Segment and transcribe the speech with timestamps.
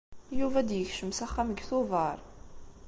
[0.39, 2.17] Yuba ad d-yekcem s axxam deg Tubeṛ.